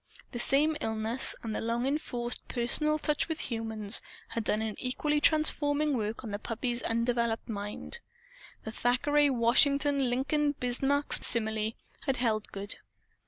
[0.31, 5.21] The same illness and the long enforced personal touch with humans had done an equally
[5.21, 7.99] transforming work on the puppy's undeveloped mind.
[8.63, 11.73] The Thackeray Washington Lincoln Bismarck simile
[12.07, 12.77] had held good.